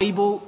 [0.00, 0.42] Bible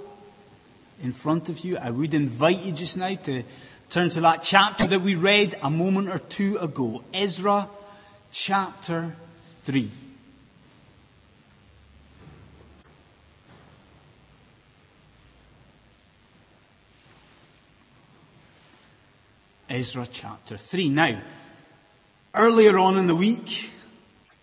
[1.04, 3.44] in front of you, I would invite you just now to
[3.88, 7.04] turn to that chapter that we read a moment or two ago.
[7.14, 7.68] Ezra
[8.32, 9.14] chapter
[9.62, 9.88] 3.
[19.70, 20.88] Ezra chapter 3.
[20.88, 21.20] Now,
[22.34, 23.70] earlier on in the week,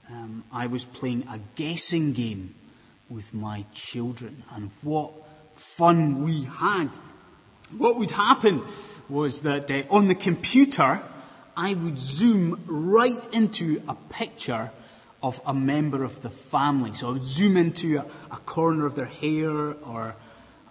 [0.10, 2.56] um, I was playing a guessing game
[3.14, 5.12] with my children and what
[5.56, 6.90] fun we had.
[7.78, 8.64] What would happen
[9.08, 11.02] was that uh, on the computer,
[11.56, 14.72] I would zoom right into a picture
[15.22, 16.92] of a member of the family.
[16.94, 20.16] So I would zoom into a, a corner of their hair or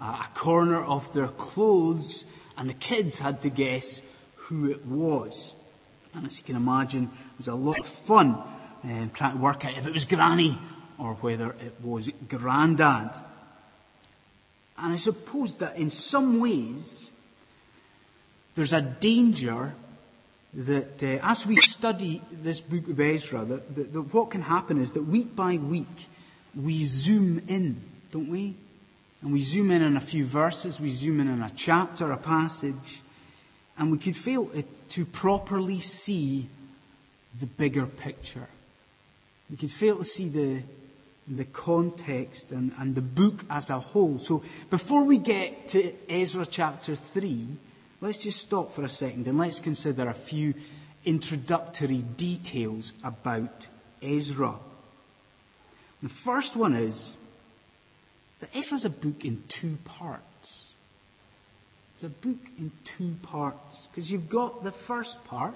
[0.01, 2.27] a, a corner of their clothes
[2.59, 4.03] and the kids had to guess
[4.35, 5.55] who it was.
[6.15, 8.43] And as you can imagine, it was a lot of fun
[8.85, 10.59] um, trying to work out if it was Granny
[10.99, 13.17] or whether it was Grandad.
[14.79, 17.13] And I suppose that in some ways,
[18.55, 19.75] there's a danger
[20.55, 24.81] that uh, as we study this book of Ezra, that, that, that what can happen
[24.81, 26.09] is that week by week,
[26.55, 28.55] we zoom in, don't we?
[29.23, 32.19] And we zoom in on a few verses, we zoom in on a chapter, a
[32.19, 33.03] passage,
[33.79, 34.51] and we could fail
[34.89, 36.49] to properly see
[37.41, 38.49] the bigger picture.
[39.49, 40.63] We could fail to see the,
[41.29, 44.19] the context and, and the book as a whole.
[44.19, 47.47] So before we get to Ezra chapter 3,
[48.01, 50.55] let's just stop for a second and let's consider a few
[51.05, 53.69] introductory details about
[54.03, 54.55] Ezra.
[56.03, 57.19] The first one is
[58.41, 60.73] that Ezra's a book in two parts.
[61.95, 63.87] It's a book in two parts.
[63.87, 65.55] Because you've got the first part,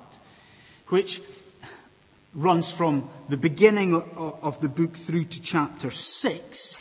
[0.88, 1.20] which
[2.36, 6.80] runs from the beginning of the book through to chapter 6.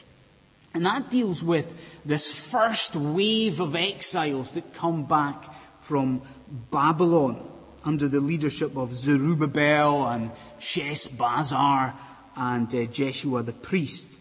[0.73, 5.45] And that deals with this first wave of exiles that come back
[5.79, 6.21] from
[6.71, 7.41] Babylon
[7.85, 11.93] under the leadership of Zerubbabel and Sheshbazzar
[12.35, 14.19] and uh, Jeshua the priest.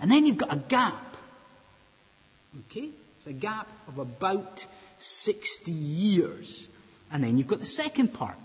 [0.00, 1.16] And then you've got a gap.
[2.70, 2.90] Okay?
[3.16, 4.64] It's a gap of about
[4.98, 6.68] 60 years.
[7.10, 8.36] And then you've got the second part.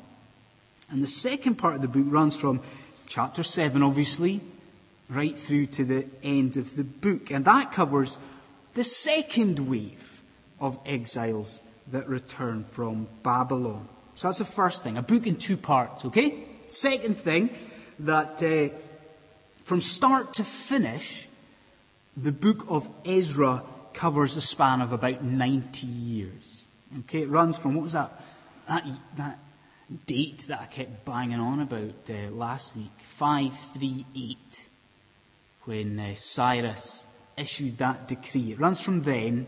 [0.91, 2.61] And the second part of the book runs from
[3.07, 4.41] chapter 7, obviously,
[5.09, 7.31] right through to the end of the book.
[7.31, 8.17] And that covers
[8.73, 10.21] the second wave
[10.59, 11.61] of exiles
[11.91, 13.87] that return from Babylon.
[14.15, 14.97] So that's the first thing.
[14.97, 16.43] A book in two parts, okay?
[16.67, 17.49] Second thing,
[17.99, 18.73] that uh,
[19.63, 21.27] from start to finish,
[22.15, 23.63] the book of Ezra
[23.93, 26.63] covers a span of about 90 years.
[26.99, 28.11] Okay, it runs from, what was that,
[28.67, 28.85] that,
[29.17, 29.39] that
[30.05, 34.67] date that I kept banging on about uh, last week, 538,
[35.65, 37.05] when uh, Cyrus
[37.37, 38.51] issued that decree.
[38.51, 39.47] It runs from then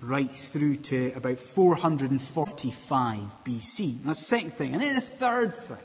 [0.00, 4.04] right through to about 445 BC.
[4.04, 4.74] That's the second thing.
[4.74, 5.76] And then the third thing.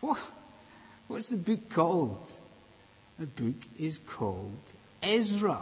[0.00, 0.18] What,
[1.08, 2.30] what's the book called?
[3.18, 4.56] The book is called
[5.02, 5.58] Ezra.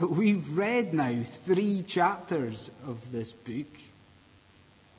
[0.00, 3.66] But we've read now three chapters of this book.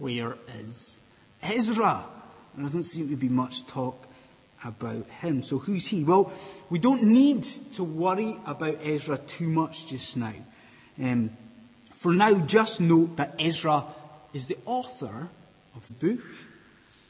[0.03, 0.99] Where is
[1.41, 2.03] Ezra?
[2.53, 4.05] There doesn't seem to be much talk
[4.61, 5.41] about him.
[5.43, 6.03] So who's he?
[6.03, 6.29] Well,
[6.69, 7.43] we don't need
[7.75, 10.33] to worry about Ezra too much just now.
[11.01, 11.29] Um,
[11.93, 13.85] for now, just note that Ezra
[14.33, 15.29] is the author
[15.73, 16.25] of the book,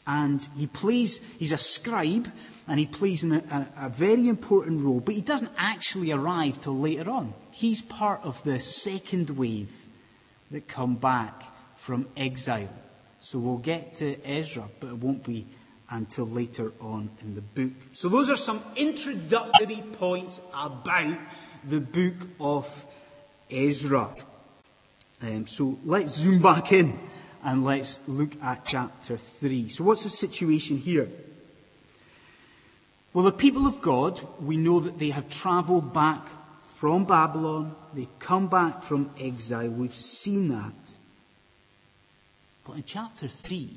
[0.05, 2.31] and he plays, he's a scribe,
[2.67, 6.77] and he plays a, a, a, very important role, but he doesn't actually arrive till
[6.77, 7.33] later on.
[7.49, 9.71] He's part of the second wave
[10.51, 11.43] that come back
[11.83, 12.69] from exile.
[13.19, 15.45] So we'll get to Ezra, but it won't be
[15.89, 17.73] until later on in the book.
[17.91, 21.17] So those are some introductory points about
[21.65, 22.85] the book of
[23.51, 24.13] Ezra.
[25.21, 26.97] Um, so let's zoom back in
[27.43, 29.67] and let's look at chapter 3.
[29.67, 31.09] So what's the situation here?
[33.13, 36.29] Well, the people of God, we know that they have traveled back
[36.75, 37.75] from Babylon.
[37.93, 39.69] They come back from exile.
[39.69, 40.92] We've seen that.
[42.65, 43.75] But in chapter 3,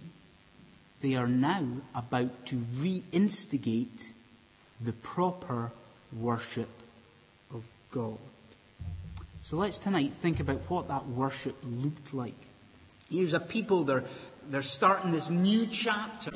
[1.00, 4.12] they are now about to reinstigate
[4.80, 5.72] the proper
[6.12, 6.68] worship
[7.52, 8.18] of God.
[9.42, 12.34] So let's tonight think about what that worship looked like.
[13.10, 14.04] Here's a people, they're,
[14.48, 16.32] they're starting this new chapter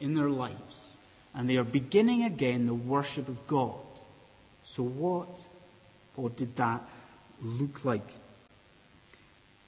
[0.00, 0.98] in their lives
[1.34, 3.76] and they are beginning again the worship of God.
[4.64, 5.46] So what,
[6.16, 6.82] what did that
[7.40, 8.06] look like?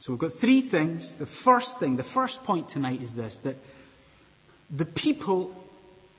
[0.05, 1.17] So we've got three things.
[1.17, 3.57] The first thing, the first point tonight is this, that
[4.71, 5.51] the people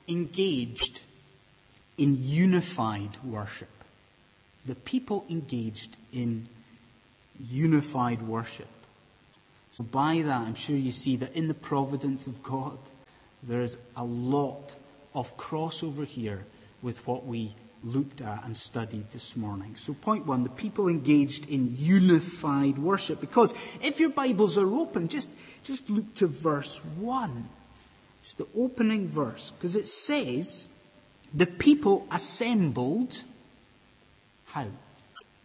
[0.08, 1.02] engaged
[1.96, 3.68] in unified worship.
[4.66, 6.48] the people engaged in
[7.48, 8.66] unified worship.
[9.70, 12.76] So by that, I'm sure you see that in the providence of God,
[13.44, 14.74] there is a lot
[15.14, 16.44] of crossover here
[16.82, 19.76] with what we looked at and studied this morning.
[19.76, 23.20] So point one, the people engaged in unified worship.
[23.20, 25.30] Because if your Bibles are open, just,
[25.62, 27.48] just look to verse one.
[28.24, 29.52] Just the opening verse.
[29.56, 30.68] Because it says,
[31.32, 33.22] the people assembled,
[34.46, 34.66] how?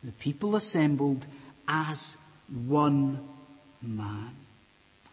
[0.04, 1.26] The people assembled
[1.68, 2.18] as
[2.66, 3.20] one
[3.82, 4.36] man.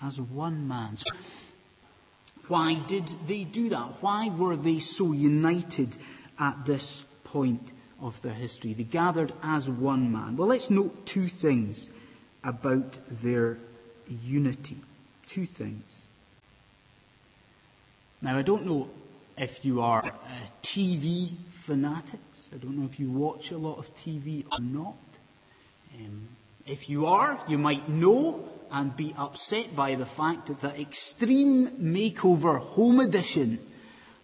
[0.03, 0.97] As one man.
[0.97, 1.11] So
[2.49, 4.00] why did they do that?
[4.00, 5.94] Why were they so united
[6.38, 8.73] at this point of their history?
[8.73, 10.37] They gathered as one man.
[10.37, 11.90] Well, let's note two things
[12.44, 13.58] about their
[14.23, 14.79] unity.
[15.26, 15.85] Two things.
[18.20, 18.88] Now, I don't know
[19.37, 20.11] if you are uh,
[20.62, 22.50] TV fanatics.
[22.52, 24.96] I don't know if you watch a lot of TV or not.
[25.94, 26.29] Um,
[26.67, 31.69] if you are, you might know and be upset by the fact that the Extreme
[31.79, 33.58] Makeover Home Edition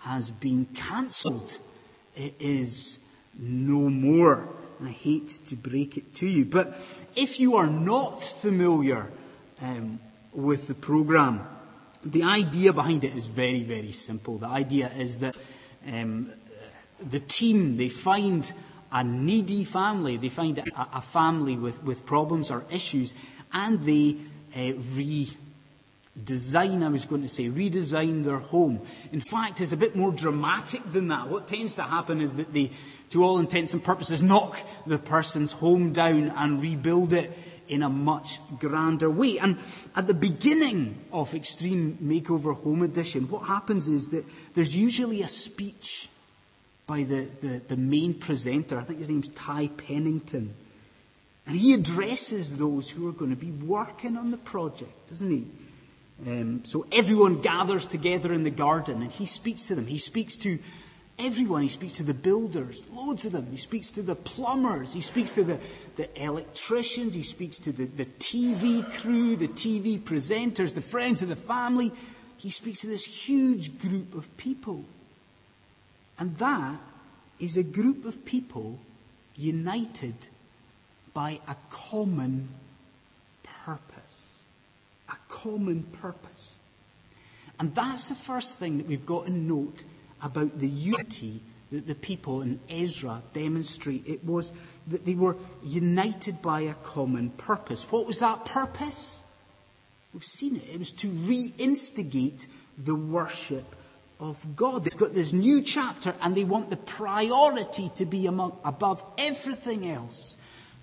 [0.01, 1.59] has been cancelled.
[2.17, 2.99] It is
[3.39, 4.49] no more.
[4.83, 6.45] I hate to break it to you.
[6.45, 6.79] But
[7.17, 9.07] if you are not familiar
[9.61, 10.01] um,
[10.33, 11.47] with the program,
[12.05, 14.39] the idea behind it is very, very simple.
[14.39, 15.37] The idea is that
[15.87, 16.33] um,
[17.01, 18.51] the team, they find
[18.93, 20.17] a needy family.
[20.17, 20.65] They find a,
[20.95, 23.15] a family with, with problems or issues
[23.53, 24.17] and they
[24.57, 24.73] uh,
[26.19, 28.81] redesign, I was going to say, redesign their home.
[29.13, 31.29] In fact, it's a bit more dramatic than that.
[31.29, 32.71] What tends to happen is that they,
[33.11, 37.33] to all intents and purposes, knock the person's home down and rebuild it
[37.67, 39.39] in a much grander way.
[39.39, 39.59] And
[39.97, 44.25] at the beginning of Extreme Makeover Home Edition, what happens is that
[44.55, 46.09] there's usually a speech
[46.87, 48.79] by the, the, the main presenter.
[48.79, 50.55] I think his name's Ty Pennington.
[51.47, 55.47] And he addresses those who are going to be working on the project, doesn't he?
[56.27, 59.87] Um, so everyone gathers together in the garden and he speaks to them.
[59.87, 60.59] He speaks to
[61.19, 61.63] everyone.
[61.63, 63.47] He speaks to the builders, loads of them.
[63.51, 64.95] He speaks to the plumbers.
[64.95, 65.59] He speaks to the,
[65.97, 67.15] the electricians.
[67.15, 71.93] He speaks to the, the TV crew, the TV presenters, the friends of the family.
[72.39, 74.85] He speaks to this huge group of people.
[76.19, 76.81] And that
[77.39, 78.79] is a group of people
[79.37, 80.15] united
[81.13, 82.49] by a common
[85.45, 86.59] common purpose.
[87.61, 89.85] And that's the first thing that we've got to note
[90.23, 94.09] about the unity that the people in Ezra demonstrate.
[94.09, 94.53] It was
[94.89, 97.91] that they were united by a common purpose.
[97.91, 99.23] What was that purpose?
[100.13, 100.65] We've seen it.
[100.73, 102.47] It was to reinstigate
[102.79, 103.65] the worship
[104.21, 104.85] of God.
[104.85, 109.89] They've got this new chapter and they want the priority to be among, above everything
[109.89, 110.37] else.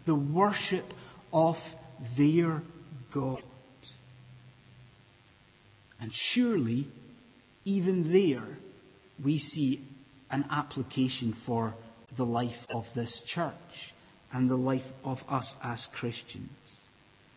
[0.05, 0.93] The worship
[1.33, 1.75] of
[2.17, 2.61] their
[3.11, 3.41] God.
[6.01, 6.87] And surely,
[7.63, 8.57] even there,
[9.23, 9.81] we see
[10.31, 11.75] an application for
[12.15, 13.93] the life of this church
[14.33, 16.49] and the life of us as Christians.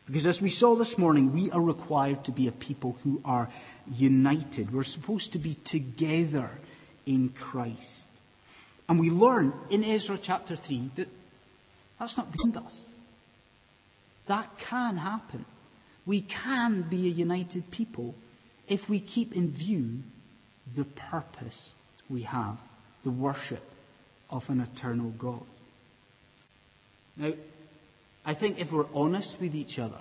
[0.07, 3.49] Because as we saw this morning, we are required to be a people who are
[3.95, 4.73] united.
[4.73, 6.51] We're supposed to be together
[7.07, 8.09] in Christ.
[8.89, 11.09] And we learn in Ezra chapter 3 that
[11.99, 12.89] that's not beyond us.
[14.27, 15.45] That can happen.
[16.07, 18.15] We can be a united people
[18.69, 20.03] if we keep in view
[20.75, 21.75] the purpose
[22.09, 22.59] we have,
[23.03, 23.63] the worship
[24.31, 25.43] of an eternal God.
[27.17, 27.33] Now,
[28.25, 30.01] I think if we're honest with each other,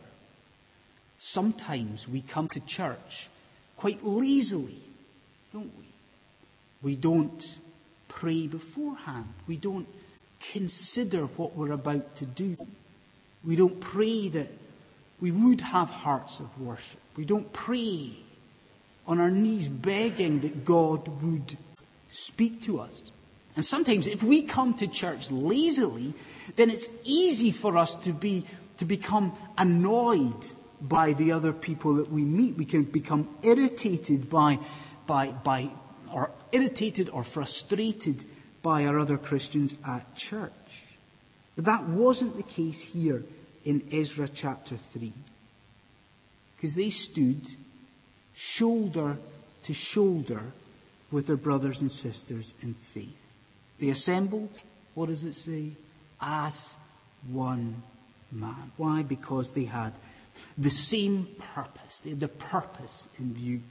[1.18, 3.30] sometimes we come to church
[3.78, 4.80] quite lazily,
[5.52, 5.86] don't we?
[6.82, 7.58] We don't
[8.08, 9.34] pray beforehand.
[9.48, 9.88] We don't
[10.52, 12.58] consider what we're about to do.
[13.44, 14.50] We don't pray that
[15.20, 17.00] we would have hearts of worship.
[17.16, 18.23] We don't pray
[19.08, 21.58] on our knees begging that God would
[22.10, 23.04] speak to us.
[23.56, 26.14] And sometimes if we come to church lazily,
[26.56, 28.46] then it's easy for us to be,
[28.78, 32.58] to become annoyed by the other people that we meet.
[32.58, 34.60] We can become irritated by,
[35.06, 35.70] by, by,
[36.12, 38.24] or irritated or frustrated
[38.62, 40.52] by our other Christians at church.
[41.56, 43.24] But that wasn't the case here
[43.66, 45.14] in Ezra chapter 3.
[46.56, 47.42] Because they stood
[48.34, 49.18] shoulder
[49.64, 50.42] to shoulder
[51.12, 53.16] with their brothers and sisters in faith.
[53.80, 54.50] They assembled,
[54.96, 55.72] what does it say?
[56.22, 56.76] As
[57.32, 57.82] one
[58.32, 58.72] man.
[58.78, 59.04] Why?
[59.04, 59.94] Because they had
[60.58, 62.02] the same purpose.
[62.02, 63.62] They had the purpose in view.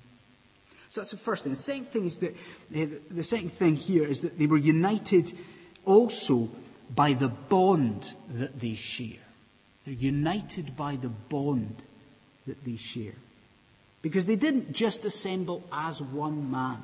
[0.90, 1.52] So that's the first thing.
[1.52, 2.36] The second thing is that
[2.74, 5.32] eh, the second thing here is that they were united
[5.84, 6.50] also
[6.94, 9.24] by the bond that they share.
[9.84, 11.82] They're united by the bond
[12.46, 13.14] that they share.
[14.02, 16.82] Because they didn't just assemble as one man.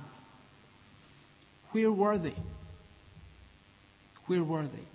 [1.72, 2.34] Where were they?
[4.26, 4.86] Where were they?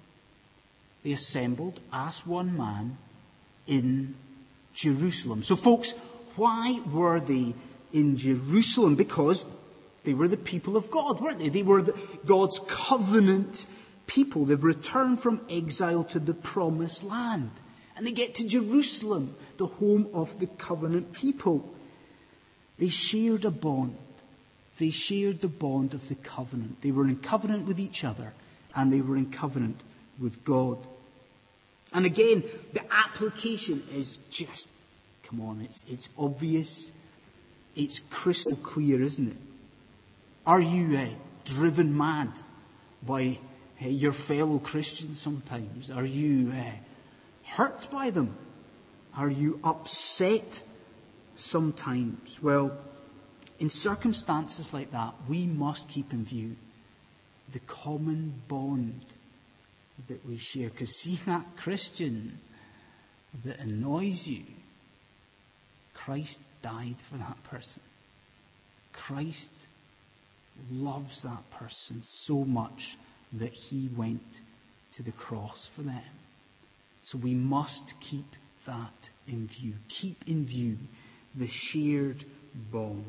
[1.04, 2.98] They assembled as one man
[3.68, 4.16] in
[4.74, 5.44] Jerusalem.
[5.44, 5.92] So, folks,
[6.36, 7.54] why were they
[7.92, 8.96] in Jerusalem?
[8.96, 9.46] Because
[10.04, 11.50] they were the people of God, weren't they?
[11.50, 13.66] They were the, God's covenant
[14.08, 14.46] people.
[14.46, 17.52] They've returned from exile to the promised land.
[17.96, 21.70] And they get to Jerusalem, the home of the covenant people.
[22.78, 23.98] They shared a bond.
[24.80, 26.82] They shared the bond of the covenant.
[26.82, 28.34] They were in covenant with each other
[28.76, 29.80] and they were in covenant
[30.20, 30.78] with God.
[31.94, 34.70] And again, the application is just,
[35.24, 36.92] come on, it's, it's obvious.
[37.76, 39.38] It's crystal clear, isn't it?
[40.46, 41.08] Are you uh,
[41.46, 42.30] driven mad
[43.04, 43.38] by
[43.82, 45.92] uh, your fellow Christians sometimes?
[45.92, 46.72] Are you uh,
[47.46, 48.36] hurt by them?
[49.16, 50.64] Are you upset
[51.36, 52.42] sometimes?
[52.42, 52.78] Well,
[53.60, 56.56] in circumstances like that, we must keep in view
[57.52, 59.06] the common bond
[60.08, 60.70] that we share.
[60.70, 62.40] Because see that Christian
[63.46, 64.44] that annoys you,
[65.94, 67.82] Christ died for that person.
[68.92, 69.68] Christ
[70.72, 72.98] loves that person so much
[73.32, 74.42] that he went
[74.94, 76.04] to the cross for them.
[77.02, 78.36] So we must keep
[78.66, 79.74] that in view.
[79.90, 80.78] Keep in view
[81.36, 82.24] the sheared
[82.72, 83.06] bond.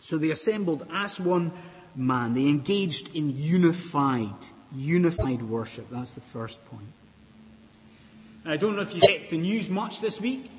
[0.00, 1.52] So they assembled as one
[1.94, 2.34] man.
[2.34, 4.34] They engaged in unified,
[4.74, 5.88] unified worship.
[5.90, 6.88] That's the first point.
[8.44, 10.50] I don't know if you checked the news much this week,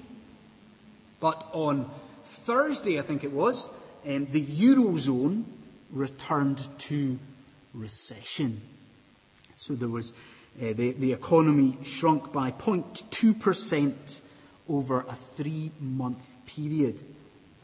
[1.20, 1.90] but on
[2.24, 3.70] Thursday, I think it was,
[4.08, 5.44] um, the Eurozone
[5.92, 7.20] returned to
[7.75, 8.62] recession.
[9.56, 10.12] So there was,
[10.60, 14.20] uh, the, the economy shrunk by 0.2%
[14.69, 17.01] over a three month period.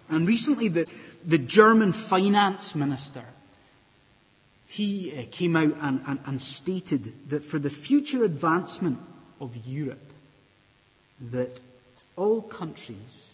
[0.09, 0.87] And recently the,
[1.25, 3.23] the German finance minister,
[4.67, 8.99] he uh, came out and, and, and stated that for the future advancement
[9.39, 10.11] of Europe,
[11.31, 11.59] that
[12.15, 13.33] all countries,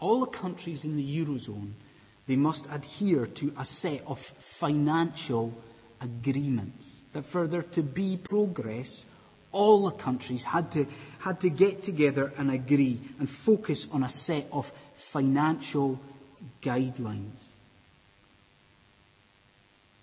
[0.00, 1.72] all the countries in the Eurozone
[2.30, 5.52] they must adhere to a set of financial
[6.00, 6.98] agreements.
[7.12, 9.04] That for there to be progress,
[9.52, 10.86] all the countries had to,
[11.20, 16.00] had to get together and agree and focus on a set of financial
[16.62, 17.50] guidelines.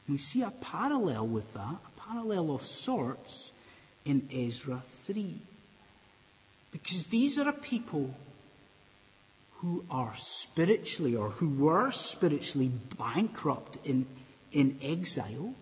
[0.07, 3.51] We see a parallel with that, a parallel of sorts
[4.05, 5.35] in Ezra 3.
[6.71, 8.13] Because these are a people
[9.55, 14.05] who are spiritually or who were spiritually bankrupt in,
[14.51, 15.53] in exile.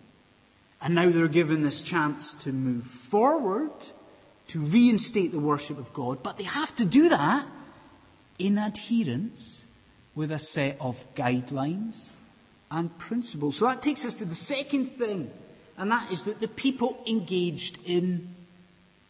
[0.85, 3.73] And now they're given this chance to move forward,
[4.49, 7.45] to reinstate the worship of God, but they have to do that
[8.39, 9.65] in adherence
[10.13, 12.11] with a set of guidelines
[12.71, 13.57] and principles.
[13.57, 15.29] So that takes us to the second thing,
[15.77, 18.33] and that is that the people engaged in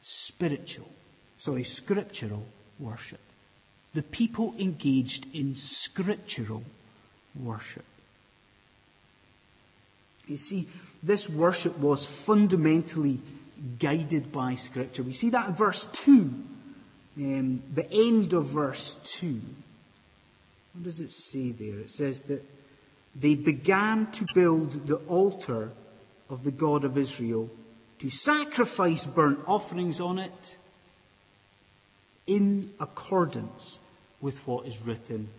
[0.01, 0.89] spiritual,
[1.37, 2.45] sorry, scriptural
[2.79, 3.19] worship
[3.95, 6.63] the people engaged in scriptural
[7.33, 7.85] worship.
[10.27, 10.67] You see,
[11.05, 13.19] this worship was fundamentally
[13.79, 15.03] guided by Scripture.
[15.03, 16.11] We see that in verse 2,
[17.17, 19.39] um, the end of verse 2.
[20.73, 21.79] What does it say there?
[21.79, 22.43] It says that
[23.15, 25.71] they began to build the altar
[26.29, 27.49] of the God of Israel
[27.99, 30.57] to sacrifice burnt offerings on it
[32.27, 33.79] in accordance
[34.21, 35.29] with what is written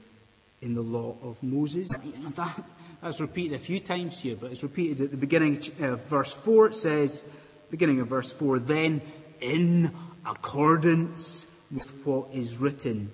[0.62, 1.88] in the law of Moses.
[1.88, 2.64] That,
[3.06, 6.32] that's repeated a few times here, but it's repeated at the beginning of uh, verse
[6.32, 6.66] 4.
[6.66, 7.25] It says,
[7.70, 9.00] beginning of verse 4, then
[9.40, 9.92] in
[10.26, 13.12] accordance with what is written,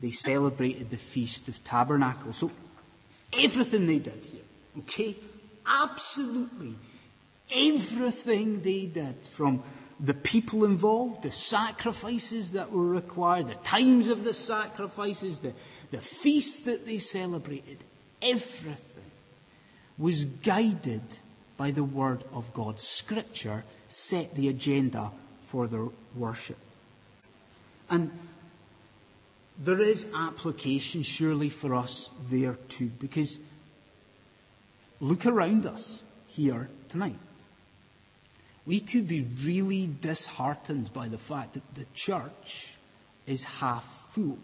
[0.00, 2.38] they celebrated the Feast of Tabernacles.
[2.38, 2.50] So
[3.38, 4.42] everything they did here,
[4.78, 5.14] okay?
[5.66, 6.74] Absolutely
[7.52, 9.62] everything they did from
[10.00, 15.52] the people involved, the sacrifices that were required, the times of the sacrifices, the,
[15.90, 17.78] the feasts that they celebrated,
[18.22, 19.03] everything
[19.98, 21.02] was guided
[21.56, 22.80] by the Word of God.
[22.80, 25.10] Scripture set the agenda
[25.40, 25.86] for their
[26.16, 26.58] worship.
[27.88, 28.10] And
[29.58, 33.38] there is application surely for us there too, because
[35.00, 37.18] look around us here tonight
[38.66, 42.76] we could be really disheartened by the fact that the church
[43.26, 44.38] is half full.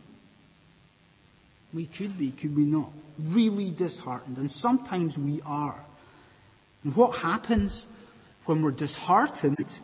[1.73, 2.91] We could be, could we not?
[3.19, 4.39] Really disheartened.
[4.39, 5.85] And sometimes we are.
[6.85, 7.87] And what happens
[8.47, 9.81] when we're disheartened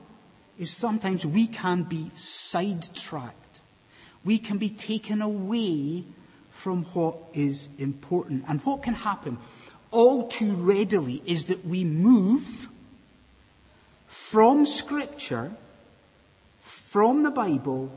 [0.59, 3.61] is sometimes we can be sidetracked.
[4.25, 6.05] We can be taken away
[6.51, 8.45] from what is important.
[8.49, 9.39] And what can happen
[9.91, 12.69] all too readily is that we move
[14.07, 15.53] from Scripture,
[16.61, 17.93] from the Bible,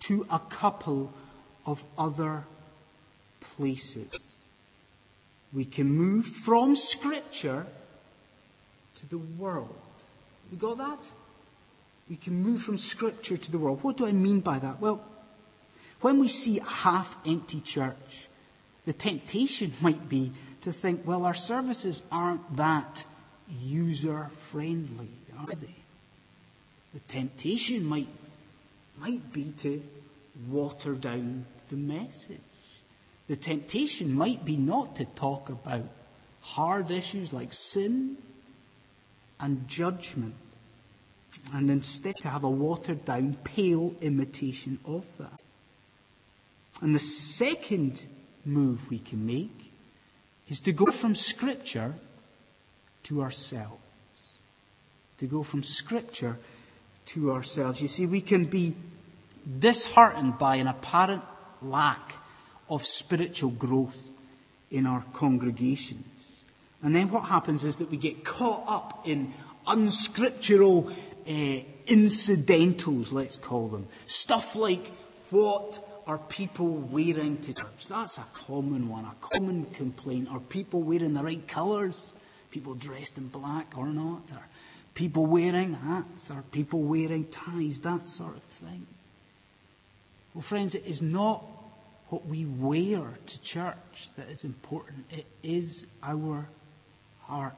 [0.00, 1.12] to a couple
[1.66, 2.44] of other
[3.58, 4.32] places.
[5.52, 7.66] We can move from Scripture
[9.00, 9.74] to the world.
[10.50, 11.04] We got that?
[12.08, 13.82] We can move from Scripture to the world.
[13.82, 14.80] What do I mean by that?
[14.80, 15.02] Well,
[16.00, 18.28] when we see a half empty church,
[18.86, 23.04] the temptation might be to think, well, our services aren't that
[23.62, 25.74] user friendly, are they?
[26.94, 28.08] The temptation might,
[28.98, 29.82] might be to
[30.48, 32.40] water down the message.
[33.28, 35.86] The temptation might be not to talk about
[36.40, 38.16] hard issues like sin
[39.38, 40.34] and judgment,
[41.52, 45.40] and instead to have a watered down, pale imitation of that.
[46.80, 48.04] And the second
[48.44, 49.72] move we can make
[50.48, 51.94] is to go from Scripture
[53.04, 53.82] to ourselves.
[55.18, 56.38] To go from Scripture
[57.06, 57.82] to ourselves.
[57.82, 58.74] You see, we can be
[59.58, 61.22] disheartened by an apparent
[61.60, 62.14] lack
[62.68, 64.08] of spiritual growth
[64.70, 66.44] in our congregations.
[66.82, 69.32] And then what happens is that we get caught up in
[69.66, 70.90] unscriptural
[71.28, 73.86] uh, incidentals, let's call them.
[74.06, 74.86] Stuff like
[75.30, 77.88] what are people wearing to church?
[77.88, 80.28] That's a common one, a common complaint.
[80.30, 82.14] Are people wearing the right colours?
[82.50, 84.22] People dressed in black or not?
[84.32, 84.46] Are
[84.94, 86.30] people wearing hats?
[86.30, 87.80] Are people wearing ties?
[87.80, 88.86] That sort of thing.
[90.32, 91.44] Well, friends, it is not
[92.10, 95.04] what we wear to church that is important.
[95.10, 96.48] It is our
[97.22, 97.54] heart.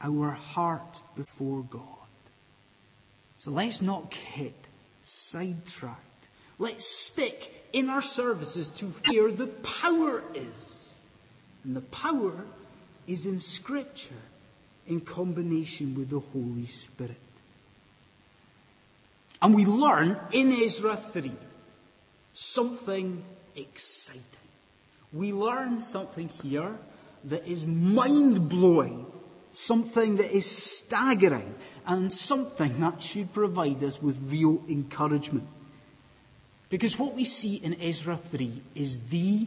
[0.00, 1.82] Our heart before God.
[3.38, 4.54] So let's not get
[5.02, 6.00] sidetracked.
[6.58, 11.00] Let's stick in our services to where the power is.
[11.64, 12.44] And the power
[13.06, 14.14] is in Scripture
[14.86, 17.16] in combination with the Holy Spirit.
[19.40, 21.32] And we learn in Ezra 3
[22.36, 23.24] something
[23.56, 24.22] exciting.
[25.12, 26.76] We learn something here
[27.24, 29.06] that is mind blowing,
[29.52, 31.54] something that is staggering,
[31.86, 35.48] and something that should provide us with real encouragement.
[36.68, 39.46] Because what we see in Ezra 3 is the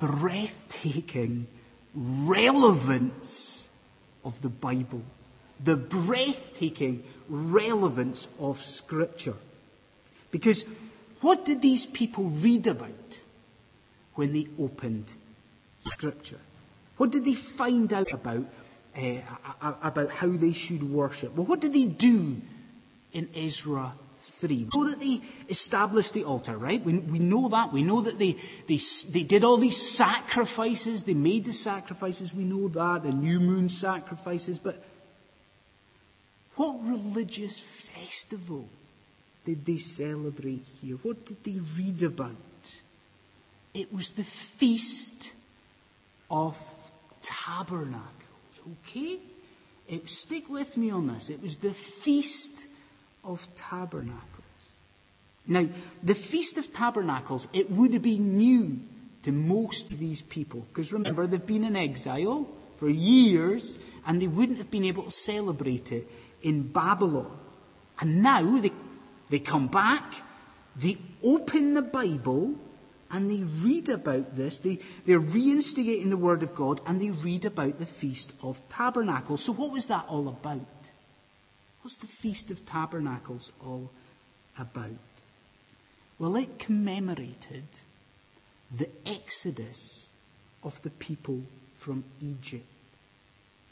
[0.00, 1.46] breathtaking
[1.94, 3.68] relevance
[4.24, 5.02] of the Bible.
[5.62, 9.36] The breathtaking relevance of Scripture.
[10.32, 10.64] Because
[11.22, 13.20] what did these people read about
[14.14, 15.12] when they opened
[15.80, 16.40] Scripture?
[16.98, 18.44] What did they find out about,
[18.96, 19.18] uh,
[19.82, 21.34] about how they should worship?
[21.34, 22.40] Well, what did they do
[23.12, 24.68] in Ezra 3.
[24.72, 26.82] We know that they established the altar, right?
[26.84, 27.72] We, we know that.
[27.72, 28.78] We know that they, they,
[29.10, 31.04] they did all these sacrifices.
[31.04, 32.32] They made the sacrifices.
[32.32, 33.02] We know that.
[33.02, 34.58] The new moon sacrifices.
[34.58, 34.82] But
[36.54, 38.68] what religious festival
[39.44, 40.96] did they celebrate here?
[41.02, 42.36] What did they read about?
[43.74, 45.32] It was the Feast
[46.30, 46.58] of
[47.20, 48.02] Tabernacles.
[48.84, 49.18] Okay?
[49.88, 51.30] It, stick with me on this.
[51.30, 52.66] It was the Feast
[53.24, 54.20] of Tabernacles.
[55.46, 55.66] Now,
[56.02, 58.80] the Feast of Tabernacles, it would have been new
[59.22, 60.60] to most of these people.
[60.68, 65.10] Because remember, they've been in exile for years and they wouldn't have been able to
[65.10, 66.08] celebrate it
[66.42, 67.30] in Babylon.
[68.00, 68.72] And now they,
[69.32, 70.14] they come back,
[70.76, 72.54] they open the Bible,
[73.10, 74.58] and they read about this.
[74.58, 79.42] They, they're reinstigating the Word of God, and they read about the Feast of Tabernacles.
[79.42, 80.90] So what was that all about?
[81.80, 83.90] What's the Feast of Tabernacles all
[84.58, 84.90] about?
[86.18, 87.64] Well, it commemorated
[88.70, 90.10] the exodus
[90.62, 91.40] of the people
[91.74, 92.66] from Egypt.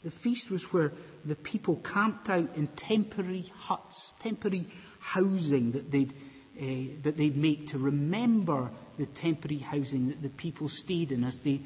[0.03, 0.91] The feast was where
[1.23, 4.65] the people camped out in temporary huts, temporary
[5.01, 6.13] housing that they'd,
[6.59, 11.39] uh, that they'd make to remember the temporary housing that the people stayed in as
[11.39, 11.59] they,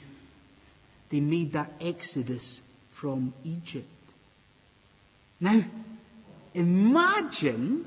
[1.10, 3.86] they made that exodus from Egypt.
[5.40, 5.62] Now,
[6.56, 7.86] Imagine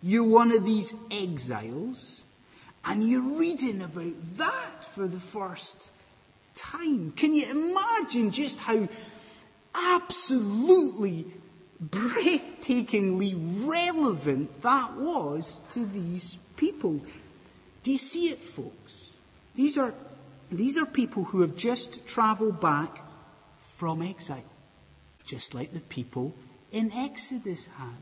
[0.00, 2.24] you're one of these exiles
[2.84, 5.90] and you're reading about that for the first
[6.54, 7.10] time.
[7.16, 8.88] Can you imagine just how
[9.74, 11.26] absolutely
[11.82, 13.34] breathtakingly
[13.66, 17.00] relevant that was to these people?
[17.82, 19.12] Do you see it, folks?
[19.54, 19.94] These are,
[20.50, 23.00] these are people who have just traveled back
[23.58, 24.42] from exile,
[25.24, 26.34] just like the people
[26.72, 27.96] in Exodus had.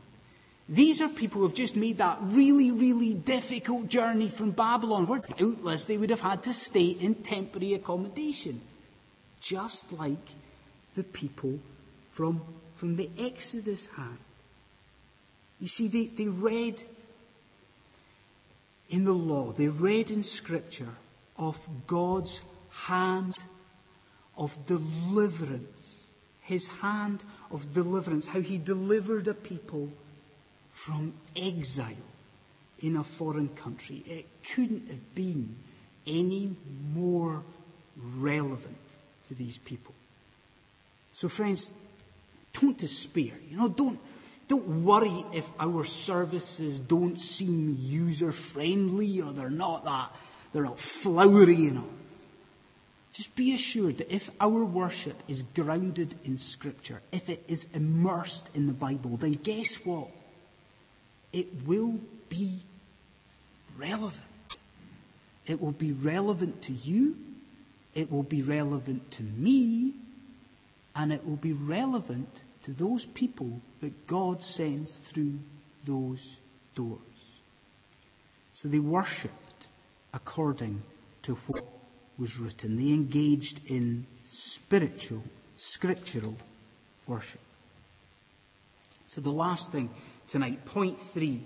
[0.69, 5.19] These are people who have just made that really, really difficult journey from Babylon, where
[5.19, 8.61] doubtless they would have had to stay in temporary accommodation,
[9.41, 10.25] just like
[10.95, 11.59] the people
[12.11, 12.41] from,
[12.83, 14.17] from the Exodus had.
[15.61, 16.83] You see, they, they read
[18.89, 20.93] in the law, they read in Scripture
[21.37, 23.35] of God's hand
[24.37, 26.03] of deliverance,
[26.41, 29.89] His hand of deliverance, how He delivered a people
[30.73, 31.95] from exile
[32.81, 34.03] in a foreign country.
[34.05, 35.55] It couldn't have been
[36.05, 36.53] any
[36.93, 37.43] more
[38.17, 38.75] relevant
[39.29, 39.93] to these people.
[41.13, 41.71] So friends,
[42.53, 43.33] don't despair.
[43.49, 43.99] You know, don't,
[44.47, 50.11] don't worry if our services don't seem user friendly or they're not that,
[50.51, 51.85] they're not flowery enough.
[53.13, 58.49] Just be assured that if our worship is grounded in scripture, if it is immersed
[58.55, 60.09] in the Bible, then guess what?
[61.33, 62.59] it will be
[63.77, 64.21] relevant.
[65.47, 67.17] It will be relevant to you,
[67.95, 69.93] it will be relevant to me,
[70.95, 75.39] and it will be relevant to those people that God sends through
[75.85, 76.37] those
[76.75, 76.99] doors.
[78.53, 79.67] So they worshipped
[80.13, 80.81] according
[81.23, 81.65] to what
[82.17, 82.77] was written.
[82.77, 85.23] They engaged in spiritual,
[85.57, 86.35] scriptural
[87.07, 87.41] worship.
[89.05, 89.89] So the last thing
[90.27, 90.65] tonight.
[90.65, 91.43] Point three.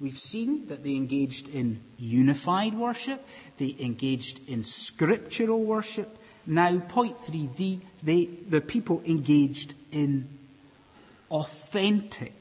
[0.00, 3.26] We've seen that they engaged in unified worship.
[3.56, 6.16] They engaged in scriptural worship.
[6.46, 10.28] Now, point three, the, they, the people engaged in
[11.30, 12.34] authentic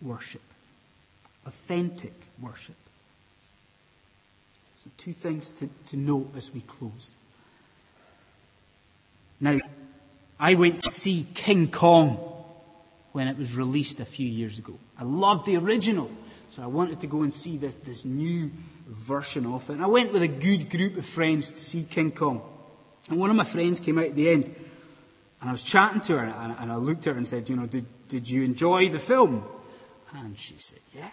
[0.00, 0.42] worship.
[1.46, 2.76] Authentic worship.
[4.76, 7.10] So two things to, to note as we close.
[9.40, 9.56] Now,
[10.38, 12.18] I went to see King Kong
[13.12, 14.74] when it was released a few years ago.
[14.98, 16.10] I loved the original,
[16.50, 18.50] so I wanted to go and see this, this new
[18.88, 19.74] version of it.
[19.74, 22.42] And I went with a good group of friends to see King Kong.
[23.08, 24.54] And one of my friends came out at the end,
[25.40, 27.56] and I was chatting to her, and, and I looked at her and said, you
[27.56, 29.44] know, did, did you enjoy the film?
[30.14, 31.10] And she said, yeah,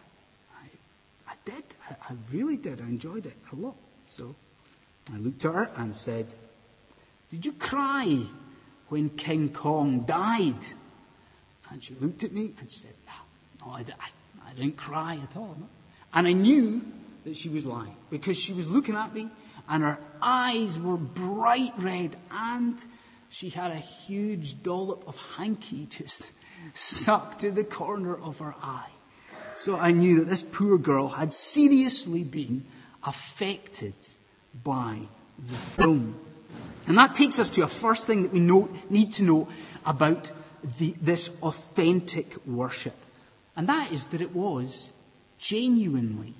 [0.55, 1.63] I, I did.
[1.89, 2.81] I, I really did.
[2.81, 3.75] I enjoyed it a lot.
[4.07, 4.35] So
[5.11, 6.33] I looked at her and said,
[7.29, 8.19] did you cry
[8.89, 10.63] when King Kong died?
[11.69, 15.19] And she looked at me and she said, no, no I, I, I didn't cry
[15.23, 15.55] at all.
[15.59, 15.67] No.
[16.13, 16.81] And I knew
[17.23, 19.29] that she was lying because she was looking at me
[19.69, 22.83] and her eyes were bright red and
[23.29, 26.31] she had a huge dollop of hanky just
[26.73, 28.89] stuck to the corner of her eye.
[29.53, 32.65] So I knew that this poor girl had seriously been
[33.03, 33.93] affected
[34.63, 34.99] by
[35.37, 36.15] the film.
[36.87, 39.47] And that takes us to a first thing that we know, need to know
[39.85, 40.31] about
[40.77, 42.95] the, this authentic worship.
[43.55, 44.89] And that is that it was
[45.37, 46.33] genuinely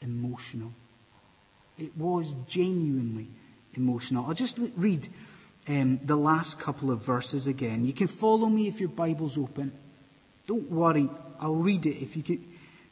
[0.00, 0.72] emotional.
[1.78, 3.28] It was genuinely
[3.74, 4.26] emotional.
[4.26, 5.08] I'll just read
[5.68, 7.84] um, the last couple of verses again.
[7.84, 9.72] You can follow me if your Bible's open.
[10.46, 11.08] Don't worry,
[11.40, 12.40] I'll read it if you could.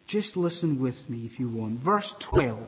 [0.06, 1.80] Just listen with me if you want.
[1.80, 2.66] Verse 12.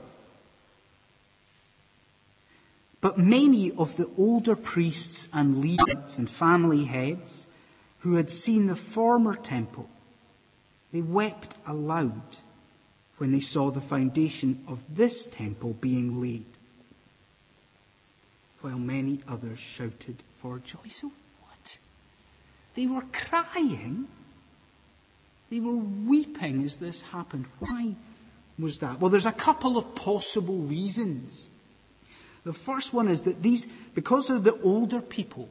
[3.00, 7.46] But many of the older priests and Levites and family heads
[8.00, 9.88] who had seen the former temple,
[10.92, 12.22] they wept aloud
[13.18, 16.46] when they saw the foundation of this temple being laid,
[18.60, 20.88] while many others shouted for joy.
[20.88, 21.78] So what?
[22.74, 24.08] They were crying.
[25.50, 27.46] They were weeping as this happened.
[27.58, 27.94] Why
[28.58, 29.00] was that?
[29.00, 31.48] Well, there's a couple of possible reasons.
[32.44, 35.48] The first one is that these, because they're the older people,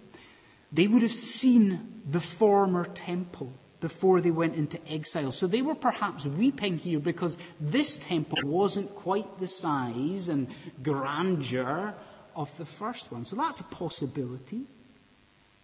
[0.71, 5.31] they would have seen the former temple before they went into exile.
[5.31, 10.47] So they were perhaps weeping here because this temple wasn't quite the size and
[10.81, 11.93] grandeur
[12.37, 13.25] of the first one.
[13.25, 14.61] So that's a possibility.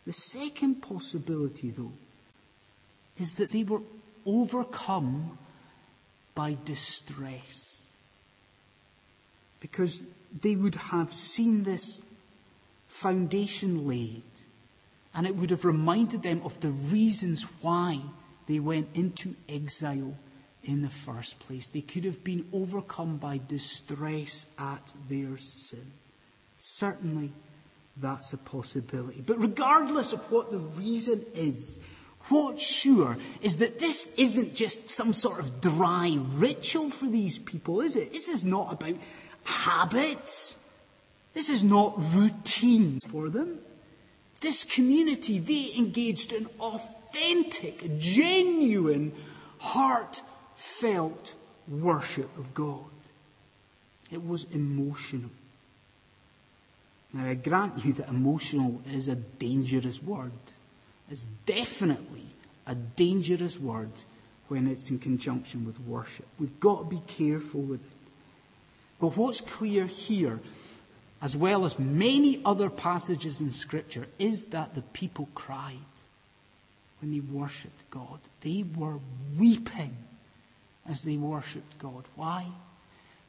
[0.05, 1.93] The second possibility, though,
[3.17, 3.81] is that they were
[4.25, 5.37] overcome
[6.35, 7.85] by distress.
[9.61, 10.01] Because
[10.41, 12.01] they would have seen this
[12.87, 14.23] foundation laid
[15.13, 18.01] and it would have reminded them of the reasons why
[18.47, 20.17] they went into exile
[20.63, 21.69] in the first place.
[21.69, 25.91] They could have been overcome by distress at their sin.
[26.65, 27.33] Certainly,
[27.97, 29.19] that's a possibility.
[29.19, 31.81] But regardless of what the reason is,
[32.29, 37.81] what's sure is that this isn't just some sort of dry ritual for these people,
[37.81, 38.13] is it?
[38.13, 38.95] This is not about
[39.43, 40.55] habits.
[41.33, 43.59] This is not routine for them.
[44.39, 49.11] This community, they engaged in authentic, genuine,
[49.59, 51.33] heartfelt
[51.67, 52.85] worship of God.
[54.11, 55.29] It was emotional.
[57.13, 60.31] Now, I grant you that emotional is a dangerous word.
[61.09, 62.25] It's definitely
[62.65, 63.91] a dangerous word
[64.47, 66.25] when it's in conjunction with worship.
[66.39, 67.91] We've got to be careful with it.
[68.99, 70.39] But what's clear here,
[71.21, 75.77] as well as many other passages in Scripture, is that the people cried
[76.99, 78.19] when they worshipped God.
[78.41, 78.99] They were
[79.37, 79.95] weeping
[80.87, 82.05] as they worshipped God.
[82.15, 82.47] Why?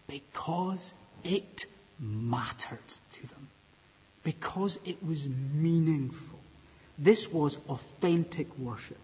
[0.06, 1.66] Because it
[1.98, 2.78] mattered
[3.10, 3.48] to them.
[4.24, 6.38] Because it was meaningful.
[6.98, 8.98] This was authentic worship.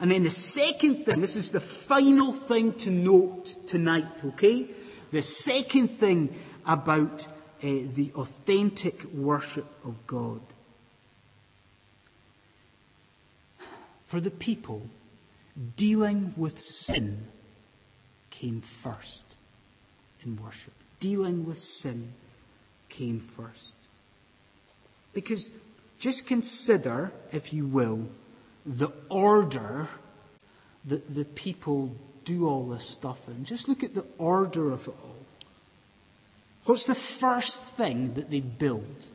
[0.00, 4.66] And then the second thing, this is the final thing to note tonight, okay?
[5.12, 6.34] The second thing
[6.66, 10.40] about uh, the authentic worship of God.
[14.06, 14.82] For the people,
[15.76, 17.26] dealing with sin
[18.30, 19.24] came first
[20.24, 20.72] in worship.
[20.98, 22.12] Dealing with sin
[22.88, 23.72] came first.
[25.14, 25.50] Because
[25.98, 28.06] just consider, if you will,
[28.66, 29.88] the order
[30.84, 33.44] that the people do all this stuff in.
[33.44, 35.16] Just look at the order of it all.
[36.64, 39.06] What's the first thing that they build?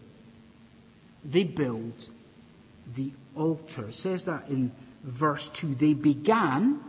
[1.26, 2.10] They build
[2.96, 3.90] the altar.
[3.90, 4.72] It says that in
[5.04, 5.76] verse 2.
[5.76, 6.80] They began,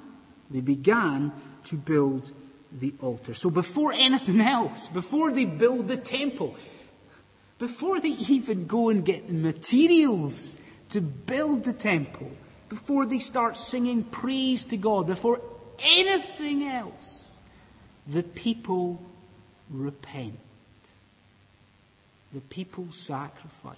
[0.50, 1.32] they began
[1.64, 2.30] to build
[2.72, 3.34] the altar.
[3.34, 6.56] So before anything else, before they build the temple,
[7.60, 10.56] before they even go and get the materials
[10.88, 12.32] to build the temple,
[12.70, 15.42] before they start singing praise to God, before
[15.78, 17.38] anything else,
[18.06, 19.00] the people
[19.68, 20.40] repent.
[22.32, 23.76] The people sacrifice.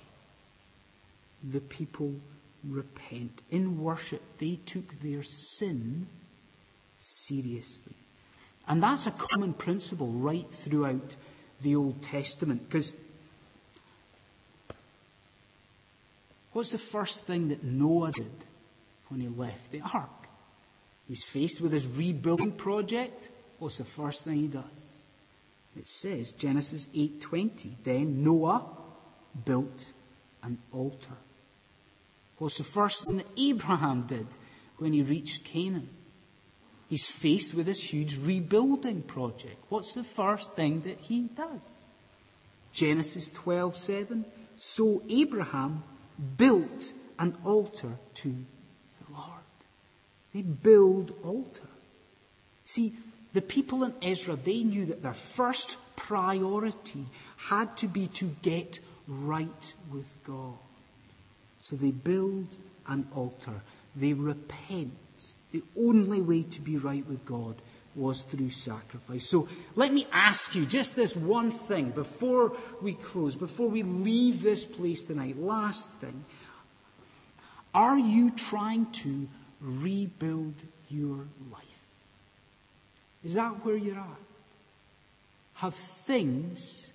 [1.43, 2.15] The people
[2.63, 3.43] repent.
[3.51, 6.07] In worship, they took their sin
[6.99, 7.97] seriously.
[8.69, 11.17] And that's a common principle right throughout
[11.63, 12.69] the Old Testament.
[12.69, 12.93] Because
[16.53, 18.31] what's the first thing that Noah did?
[19.13, 20.09] when he left the ark.
[21.07, 23.29] He's faced with his rebuilding project.
[23.59, 24.93] What's the first thing he does?
[25.77, 28.65] It says, Genesis 8:20, then Noah
[29.45, 29.93] built
[30.43, 31.19] an altar.
[32.39, 34.27] What's the first thing that Abraham did
[34.79, 35.91] when he reached Canaan?
[36.89, 39.57] He's faced with this huge rebuilding project.
[39.69, 41.77] What's the first thing that he does?
[42.73, 44.25] Genesis 12:7,
[44.57, 45.85] so Abraham
[46.37, 49.27] built an altar to the Lord.
[50.35, 51.69] they build altar.
[52.65, 52.95] See,
[53.33, 58.81] the people in Ezra, they knew that their first priority had to be to get
[59.07, 60.57] right with God.
[61.59, 62.57] So they build
[62.89, 63.63] an altar.
[63.95, 64.93] They repent.
[65.53, 67.57] The only way to be right with God
[67.95, 69.29] was through sacrifice.
[69.29, 74.43] So let me ask you just this one thing before we close, before we leave
[74.43, 75.39] this place tonight.
[75.39, 76.25] Last thing.
[77.75, 79.29] Are you trying to
[79.61, 80.55] rebuild
[80.91, 81.81] your life?
[83.25, 84.07] Is that where you're at?
[85.55, 86.93] Have things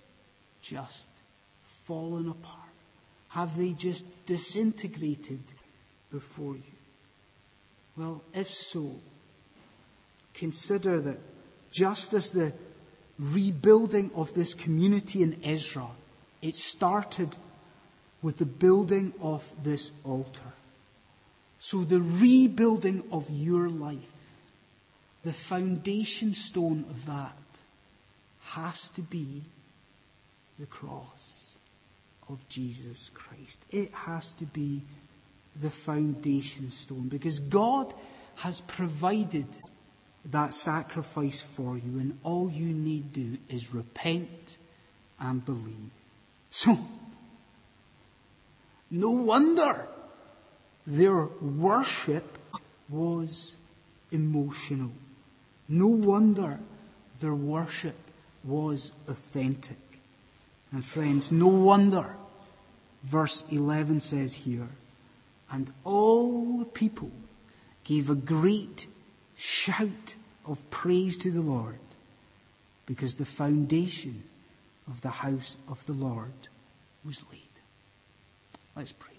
[0.61, 1.07] just
[1.85, 2.57] fallen apart?
[3.29, 5.39] Have they just disintegrated
[6.11, 6.63] before you?
[7.95, 8.95] Well, if so,
[10.37, 11.19] consider that
[11.71, 12.53] just as the
[13.19, 15.87] rebuilding of this community in Ezra,
[16.41, 17.35] it started
[18.21, 20.53] with the building of this altar.
[21.59, 24.11] So the rebuilding of your life,
[25.23, 27.33] the foundation stone of that
[28.41, 29.41] has to be
[30.59, 31.55] the cross
[32.29, 33.65] of Jesus Christ.
[33.71, 34.83] It has to be
[35.59, 37.93] the foundation stone because God
[38.35, 39.47] has provided
[40.31, 44.57] that sacrifice for you and all you need do is repent
[45.19, 45.91] and believe.
[46.51, 46.77] So,
[48.91, 49.87] no wonder
[50.85, 52.37] their worship
[52.89, 53.55] was
[54.11, 54.91] emotional.
[55.67, 56.59] No wonder
[57.19, 57.95] their worship
[58.43, 59.77] was authentic.
[60.71, 62.15] And friends, no wonder
[63.03, 64.69] verse 11 says here,
[65.51, 67.11] and all the people
[67.83, 68.87] gave a great
[69.37, 71.79] shout of praise to the Lord
[72.85, 74.23] because the foundation
[74.87, 76.47] of the house of the Lord
[77.05, 77.41] was laid.
[78.75, 79.16] Let's pray.